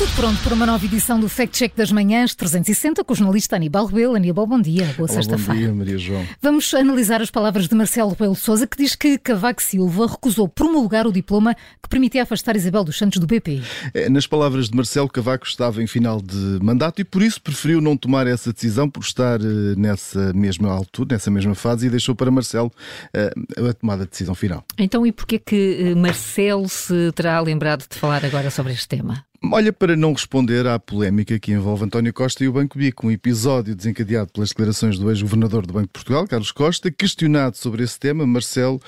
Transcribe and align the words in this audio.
Tudo 0.00 0.12
pronto 0.14 0.42
para 0.42 0.54
uma 0.54 0.64
nova 0.64 0.82
edição 0.82 1.20
do 1.20 1.28
Fact 1.28 1.54
Check 1.58 1.76
das 1.76 1.92
Manhãs 1.92 2.34
360 2.34 3.04
com 3.04 3.12
o 3.12 3.14
jornalista 3.14 3.56
Aníbal 3.56 3.84
Rebelo. 3.84 4.16
Aníbal, 4.16 4.46
bom 4.46 4.58
dia, 4.58 4.94
boa 4.96 5.06
sexta-feira. 5.06 5.52
Bom 5.52 5.58
dia, 5.58 5.74
Maria 5.74 5.98
João. 5.98 6.26
Vamos 6.40 6.72
analisar 6.72 7.20
as 7.20 7.30
palavras 7.30 7.68
de 7.68 7.74
Marcelo 7.74 8.08
Rebelo 8.08 8.34
Sousa, 8.34 8.66
que 8.66 8.78
diz 8.78 8.96
que 8.96 9.18
Cavaco 9.18 9.62
Silva 9.62 10.06
recusou 10.06 10.48
promulgar 10.48 11.06
o 11.06 11.12
diploma 11.12 11.54
que 11.54 11.86
permitia 11.90 12.22
afastar 12.22 12.56
Isabel 12.56 12.82
dos 12.82 12.96
Santos 12.96 13.20
do 13.20 13.26
BPI. 13.26 13.62
É, 13.92 14.08
nas 14.08 14.26
palavras 14.26 14.70
de 14.70 14.74
Marcelo, 14.74 15.06
Cavaco 15.06 15.46
estava 15.46 15.82
em 15.82 15.86
final 15.86 16.18
de 16.22 16.58
mandato 16.62 17.02
e 17.02 17.04
por 17.04 17.20
isso 17.20 17.38
preferiu 17.42 17.82
não 17.82 17.94
tomar 17.94 18.26
essa 18.26 18.54
decisão 18.54 18.88
por 18.88 19.02
estar 19.02 19.38
eh, 19.38 19.74
nessa 19.76 20.32
mesma 20.32 20.72
altura, 20.72 21.16
nessa 21.16 21.30
mesma 21.30 21.54
fase 21.54 21.88
e 21.88 21.90
deixou 21.90 22.14
para 22.14 22.30
Marcelo 22.30 22.72
eh, 23.12 23.30
a 23.68 23.74
tomada 23.74 24.04
de 24.04 24.10
decisão 24.12 24.34
final. 24.34 24.64
Então, 24.78 25.06
e 25.06 25.12
porquê 25.12 25.38
que 25.38 25.90
eh, 25.90 25.94
Marcelo 25.94 26.66
se 26.70 27.12
terá 27.14 27.38
lembrado 27.38 27.86
de 27.86 27.98
falar 27.98 28.24
agora 28.24 28.50
sobre 28.50 28.72
este 28.72 28.88
tema? 28.88 29.26
Olha, 29.42 29.72
para 29.72 29.96
não 29.96 30.12
responder 30.12 30.66
à 30.66 30.78
polémica 30.78 31.38
que 31.38 31.50
envolve 31.50 31.84
António 31.84 32.12
Costa 32.12 32.44
e 32.44 32.48
o 32.48 32.52
Banco 32.52 32.78
Bico, 32.78 33.06
um 33.06 33.10
episódio 33.10 33.74
desencadeado 33.74 34.30
pelas 34.30 34.50
declarações 34.50 34.98
do 34.98 35.10
ex-governador 35.10 35.66
do 35.66 35.72
Banco 35.72 35.86
de 35.86 35.92
Portugal, 35.92 36.28
Carlos 36.28 36.52
Costa, 36.52 36.90
questionado 36.90 37.56
sobre 37.56 37.82
esse 37.82 37.98
tema, 37.98 38.26
Marcelo 38.26 38.78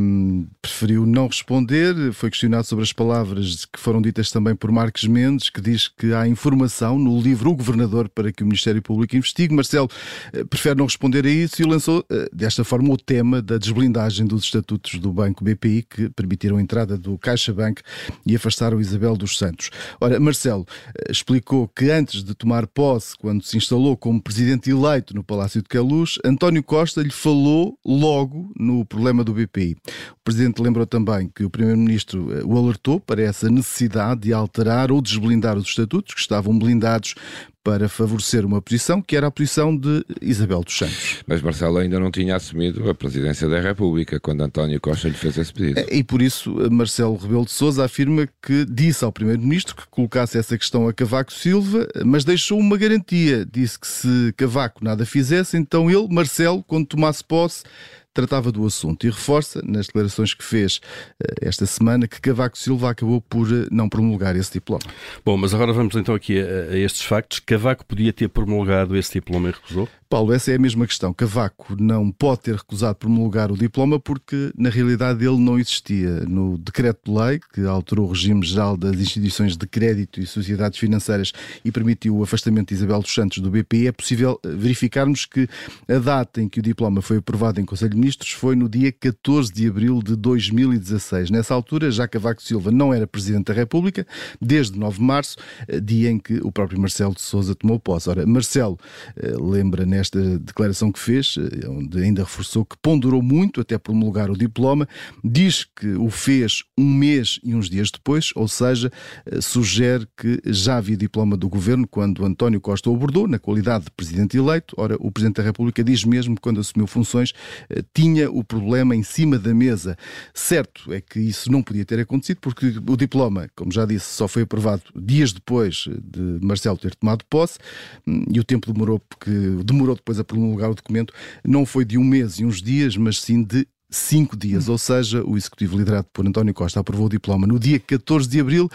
hum, 0.00 0.46
preferiu 0.62 1.04
não 1.04 1.26
responder, 1.26 2.12
foi 2.12 2.30
questionado 2.30 2.64
sobre 2.66 2.84
as 2.84 2.92
palavras 2.92 3.64
que 3.64 3.80
foram 3.80 4.00
ditas 4.00 4.30
também 4.30 4.54
por 4.54 4.70
Marques 4.70 5.08
Mendes, 5.08 5.50
que 5.50 5.60
diz 5.60 5.88
que 5.88 6.14
há 6.14 6.26
informação 6.26 6.96
no 6.96 7.20
livro 7.20 7.50
O 7.50 7.56
Governador 7.56 8.08
para 8.08 8.30
que 8.30 8.44
o 8.44 8.46
Ministério 8.46 8.80
Público 8.80 9.16
investigue. 9.16 9.52
Marcelo 9.52 9.88
uh, 10.32 10.46
prefere 10.46 10.76
não 10.76 10.84
responder 10.84 11.26
a 11.26 11.30
isso 11.30 11.60
e 11.60 11.64
lançou 11.64 11.98
uh, 11.98 12.04
desta 12.32 12.62
forma 12.62 12.94
o 12.94 12.96
tema 12.96 13.42
da 13.42 13.58
desblindagem 13.58 14.24
dos 14.24 14.44
estatutos 14.44 15.00
do 15.00 15.12
Banco 15.12 15.42
BPI, 15.42 15.82
que 15.82 16.08
permitiram 16.10 16.58
a 16.58 16.62
entrada 16.62 16.96
do 16.96 17.18
Caixa 17.18 17.52
Bank 17.52 17.82
e 18.24 18.36
afastaram 18.36 18.80
Isabel 18.80 19.16
dos 19.16 19.36
Santos. 19.36 19.68
Ora, 20.00 20.18
Marcelo 20.20 20.66
eh, 20.96 21.10
explicou 21.10 21.68
que 21.68 21.90
antes 21.90 22.22
de 22.22 22.34
tomar 22.34 22.66
posse, 22.66 23.16
quando 23.16 23.42
se 23.42 23.56
instalou 23.56 23.96
como 23.96 24.22
presidente 24.22 24.70
eleito 24.70 25.14
no 25.14 25.22
Palácio 25.22 25.62
de 25.62 25.68
Queluz, 25.68 26.18
António 26.24 26.62
Costa 26.62 27.02
lhe 27.02 27.10
falou 27.10 27.78
logo 27.84 28.52
no 28.58 28.84
problema 28.84 29.24
do 29.24 29.32
BPI. 29.32 29.76
O 30.12 30.24
presidente 30.24 30.62
lembrou 30.62 30.86
também 30.86 31.30
que 31.34 31.44
o 31.44 31.50
primeiro-ministro 31.50 32.32
eh, 32.32 32.42
o 32.44 32.56
alertou 32.56 33.00
para 33.00 33.22
essa 33.22 33.48
necessidade 33.48 34.22
de 34.22 34.32
alterar 34.32 34.92
ou 34.92 35.00
desblindar 35.00 35.56
os 35.56 35.68
estatutos 35.68 36.14
que 36.14 36.20
estavam 36.20 36.58
blindados 36.58 37.14
para 37.62 37.88
favorecer 37.88 38.44
uma 38.44 38.62
posição 38.62 39.02
que 39.02 39.16
era 39.16 39.26
a 39.26 39.30
posição 39.30 39.76
de 39.76 40.04
Isabel 40.20 40.62
dos 40.62 40.76
Santos. 40.76 41.22
Mas 41.26 41.42
Marcelo 41.42 41.78
ainda 41.78 42.00
não 42.00 42.10
tinha 42.10 42.36
assumido 42.36 42.88
a 42.88 42.94
presidência 42.94 43.48
da 43.48 43.60
República 43.60 44.18
quando 44.18 44.42
António 44.42 44.80
Costa 44.80 45.08
lhe 45.08 45.14
fez 45.14 45.36
esse 45.36 45.52
pedido. 45.52 45.84
E 45.90 46.02
por 46.02 46.22
isso 46.22 46.54
Marcelo 46.70 47.16
Rebelo 47.16 47.44
de 47.44 47.52
Sousa 47.52 47.84
afirma 47.84 48.28
que 48.42 48.64
disse 48.64 49.04
ao 49.04 49.12
primeiro-ministro 49.12 49.76
que 49.76 49.86
colocasse 49.90 50.38
essa 50.38 50.56
questão 50.56 50.88
a 50.88 50.92
Cavaco 50.92 51.32
Silva, 51.32 51.86
mas 52.04 52.24
deixou 52.24 52.58
uma 52.58 52.76
garantia. 52.76 53.44
Disse 53.44 53.78
que 53.78 53.86
se 53.86 54.32
Cavaco 54.36 54.82
nada 54.82 55.04
fizesse, 55.04 55.56
então 55.56 55.90
ele, 55.90 56.08
Marcelo, 56.10 56.64
quando 56.64 56.86
tomasse 56.86 57.22
posse, 57.22 57.64
tratava 58.12 58.50
do 58.50 58.66
assunto 58.66 59.06
e 59.06 59.10
reforça, 59.10 59.60
nas 59.64 59.86
declarações 59.86 60.34
que 60.34 60.44
fez 60.44 60.80
eh, 61.22 61.34
esta 61.42 61.66
semana, 61.66 62.08
que 62.08 62.20
Cavaco 62.20 62.58
Silva 62.58 62.90
acabou 62.90 63.20
por 63.20 63.46
eh, 63.52 63.66
não 63.70 63.88
promulgar 63.88 64.36
esse 64.36 64.52
diploma. 64.52 64.82
Bom, 65.24 65.36
mas 65.36 65.54
agora 65.54 65.72
vamos 65.72 65.94
então 65.94 66.14
aqui 66.14 66.40
a, 66.40 66.72
a 66.72 66.78
estes 66.78 67.02
factos. 67.02 67.40
Cavaco 67.40 67.84
podia 67.84 68.12
ter 68.12 68.28
promulgado 68.28 68.96
esse 68.96 69.12
diploma 69.12 69.48
e 69.48 69.52
recusou? 69.52 69.88
Paulo, 70.10 70.32
essa 70.32 70.50
é 70.50 70.56
a 70.56 70.58
mesma 70.58 70.88
questão. 70.88 71.14
Cavaco 71.14 71.76
não 71.78 72.10
pode 72.10 72.40
ter 72.40 72.56
recusado 72.56 72.96
promulgar 72.96 73.52
o 73.52 73.56
diploma 73.56 74.00
porque, 74.00 74.50
na 74.58 74.68
realidade, 74.68 75.24
ele 75.24 75.38
não 75.38 75.56
existia. 75.56 76.24
No 76.26 76.58
decreto-lei 76.58 77.38
que 77.54 77.64
alterou 77.64 78.08
o 78.08 78.10
regime 78.10 78.44
geral 78.44 78.76
das 78.76 78.96
instituições 78.96 79.56
de 79.56 79.68
crédito 79.68 80.20
e 80.20 80.26
sociedades 80.26 80.80
financeiras 80.80 81.32
e 81.64 81.70
permitiu 81.70 82.16
o 82.16 82.24
afastamento 82.24 82.70
de 82.70 82.74
Isabel 82.74 83.00
dos 83.00 83.14
Santos 83.14 83.38
do 83.38 83.52
BPI, 83.52 83.86
é 83.86 83.92
possível 83.92 84.40
verificarmos 84.44 85.24
que 85.26 85.48
a 85.88 85.98
data 85.98 86.42
em 86.42 86.48
que 86.48 86.58
o 86.58 86.62
diploma 86.62 87.00
foi 87.00 87.18
aprovado 87.18 87.60
em 87.60 87.64
Conselho 87.64 87.90
de 87.90 87.96
Ministros 87.96 88.09
foi 88.18 88.56
no 88.56 88.68
dia 88.68 88.92
14 88.92 89.52
de 89.52 89.68
abril 89.68 90.02
de 90.02 90.16
2016. 90.16 91.30
Nessa 91.30 91.54
altura, 91.54 91.90
já 91.90 92.06
Cavaco 92.06 92.42
Silva 92.42 92.70
não 92.70 92.92
era 92.92 93.06
Presidente 93.06 93.46
da 93.46 93.54
República, 93.54 94.06
desde 94.40 94.78
9 94.78 94.98
de 94.98 95.04
março, 95.04 95.36
dia 95.82 96.10
em 96.10 96.18
que 96.18 96.38
o 96.42 96.52
próprio 96.52 96.80
Marcelo 96.80 97.14
de 97.14 97.20
Souza 97.20 97.54
tomou 97.54 97.78
posse. 97.78 98.08
Ora, 98.08 98.26
Marcelo 98.26 98.78
eh, 99.16 99.32
lembra 99.40 99.84
nesta 99.86 100.38
declaração 100.38 100.92
que 100.92 100.98
fez, 100.98 101.36
eh, 101.38 101.68
onde 101.68 102.02
ainda 102.02 102.22
reforçou 102.22 102.64
que 102.64 102.76
ponderou 102.80 103.22
muito 103.22 103.60
até 103.60 103.78
promulgar 103.78 104.30
o 104.30 104.36
diploma, 104.36 104.88
diz 105.24 105.64
que 105.64 105.88
o 105.94 106.10
fez 106.10 106.64
um 106.76 106.92
mês 106.92 107.40
e 107.42 107.54
uns 107.54 107.68
dias 107.68 107.90
depois, 107.90 108.30
ou 108.34 108.48
seja, 108.48 108.90
eh, 109.26 109.40
sugere 109.40 110.06
que 110.16 110.40
já 110.46 110.76
havia 110.76 110.96
diploma 110.96 111.36
do 111.36 111.48
governo 111.48 111.86
quando 111.86 112.24
António 112.24 112.60
Costa 112.60 112.90
o 112.90 112.94
abordou, 112.94 113.26
na 113.26 113.38
qualidade 113.38 113.84
de 113.86 113.90
presidente 113.90 114.36
eleito. 114.36 114.74
Ora, 114.76 114.96
o 115.00 115.10
Presidente 115.10 115.36
da 115.36 115.42
República 115.42 115.82
diz 115.82 116.04
mesmo 116.04 116.34
que 116.34 116.40
quando 116.40 116.60
assumiu 116.60 116.86
funções 116.86 117.32
eh, 117.68 117.82
tinha 117.94 118.30
o 118.30 118.44
problema 118.44 118.94
em 118.94 119.02
cima 119.02 119.38
da 119.38 119.52
mesa. 119.52 119.96
Certo 120.32 120.92
é 120.92 121.00
que 121.00 121.18
isso 121.18 121.50
não 121.50 121.62
podia 121.62 121.84
ter 121.84 121.98
acontecido 121.98 122.38
porque 122.40 122.66
o 122.66 122.96
diploma, 122.96 123.48
como 123.56 123.72
já 123.72 123.84
disse, 123.84 124.14
só 124.14 124.28
foi 124.28 124.42
aprovado 124.42 124.82
dias 124.94 125.32
depois 125.32 125.88
de 126.02 126.38
Marcelo 126.40 126.78
ter 126.78 126.94
tomado 126.94 127.24
posse 127.28 127.58
hum, 128.06 128.24
e 128.32 128.38
o 128.38 128.44
tempo 128.44 128.72
demorou 128.72 129.00
porque 129.00 129.30
demorou 129.64 129.80
demorou 129.80 129.96
depois 129.96 130.18
a 130.18 130.24
promulgar 130.24 130.70
o 130.70 130.74
documento, 130.74 131.12
não 131.44 131.64
foi 131.66 131.84
de 131.84 131.98
um 131.98 132.04
mês 132.04 132.38
e 132.38 132.44
uns 132.44 132.62
dias, 132.62 132.96
mas 132.96 133.20
sim 133.20 133.42
de 133.42 133.66
cinco 133.90 134.36
dias, 134.36 134.68
ou 134.68 134.78
seja, 134.78 135.22
o 135.24 135.36
executivo 135.36 135.76
liderado 135.76 136.06
por 136.12 136.26
António 136.26 136.54
Costa 136.54 136.80
aprovou 136.80 137.06
o 137.06 137.08
diploma 137.08 137.46
no 137.46 137.58
dia 137.58 137.78
14 137.80 138.28
de 138.28 138.40
abril. 138.40 138.70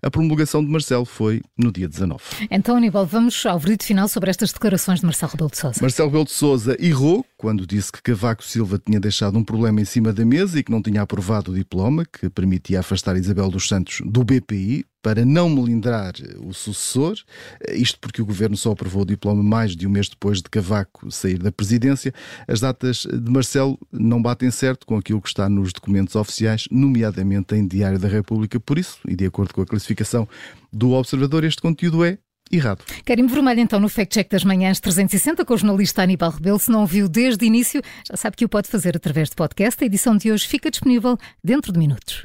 A 0.00 0.10
promulgação 0.10 0.64
de 0.64 0.70
Marcelo 0.70 1.04
foi 1.04 1.42
no 1.56 1.72
dia 1.72 1.88
19. 1.88 2.22
Então, 2.50 2.76
Aníbal, 2.76 3.04
vamos 3.04 3.44
ao 3.46 3.58
veredito 3.58 3.84
final 3.84 4.06
sobre 4.06 4.30
estas 4.30 4.52
declarações 4.52 5.00
de 5.00 5.06
Marcelo 5.06 5.32
Rebelo 5.32 5.50
de 5.50 5.58
Sousa. 5.58 5.78
Marcelo 5.80 6.08
Rebelo 6.08 6.24
de 6.24 6.32
Sousa 6.32 6.76
errou 6.78 7.26
quando 7.36 7.66
disse 7.66 7.90
que 7.90 8.02
Cavaco 8.02 8.44
Silva 8.44 8.80
tinha 8.84 9.00
deixado 9.00 9.36
um 9.36 9.42
problema 9.42 9.80
em 9.80 9.84
cima 9.84 10.12
da 10.12 10.24
mesa 10.24 10.58
e 10.58 10.62
que 10.62 10.70
não 10.70 10.82
tinha 10.82 11.02
aprovado 11.02 11.50
o 11.50 11.54
diploma 11.54 12.04
que 12.04 12.28
permitia 12.28 12.80
afastar 12.80 13.16
Isabel 13.16 13.50
dos 13.50 13.66
Santos 13.66 14.02
do 14.04 14.22
BPI 14.22 14.84
para 15.02 15.24
não 15.24 15.48
melindrar 15.48 16.12
o 16.44 16.52
sucessor, 16.52 17.16
isto 17.72 17.98
porque 18.00 18.20
o 18.20 18.26
governo 18.26 18.56
só 18.56 18.72
aprovou 18.72 19.02
o 19.02 19.06
diploma 19.06 19.42
mais 19.42 19.76
de 19.76 19.86
um 19.86 19.90
mês 19.90 20.08
depois 20.08 20.38
de 20.38 20.50
Cavaco 20.50 21.10
sair 21.10 21.38
da 21.38 21.52
presidência. 21.52 22.12
As 22.46 22.60
datas 22.60 23.06
de 23.06 23.30
Marcelo 23.30 23.78
não 23.92 24.20
batem 24.20 24.50
certo 24.50 24.86
com 24.86 24.96
aquilo 24.96 25.20
que 25.22 25.28
está 25.28 25.48
nos 25.48 25.72
documentos 25.72 26.16
oficiais, 26.16 26.66
nomeadamente 26.70 27.54
em 27.54 27.66
Diário 27.66 27.98
da 27.98 28.08
República. 28.08 28.58
Por 28.58 28.78
isso, 28.78 28.98
e 29.06 29.14
de 29.14 29.26
acordo 29.26 29.54
com 29.54 29.62
a 29.62 29.66
classificação 29.66 30.28
do 30.72 30.92
Observador, 30.92 31.44
este 31.44 31.62
conteúdo 31.62 32.04
é 32.04 32.18
errado. 32.50 32.82
Karim 33.04 33.26
Vermelho, 33.26 33.60
então, 33.60 33.78
no 33.78 33.88
Fact 33.88 34.14
Check 34.14 34.30
das 34.30 34.44
Manhãs 34.44 34.80
360, 34.80 35.44
com 35.44 35.54
o 35.54 35.58
jornalista 35.58 36.02
Aníbal 36.02 36.30
Rebelo. 36.30 36.58
Se 36.58 36.70
não 36.70 36.86
viu 36.86 37.08
desde 37.08 37.44
o 37.44 37.46
início, 37.46 37.82
já 38.08 38.16
sabe 38.16 38.36
que 38.36 38.44
o 38.44 38.48
pode 38.48 38.68
fazer 38.68 38.96
através 38.96 39.28
de 39.28 39.36
podcast. 39.36 39.82
A 39.82 39.86
edição 39.86 40.16
de 40.16 40.32
hoje 40.32 40.46
fica 40.46 40.70
disponível 40.70 41.16
dentro 41.42 41.72
de 41.72 41.78
minutos. 41.78 42.24